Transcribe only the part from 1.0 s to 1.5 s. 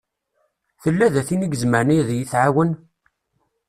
da tin i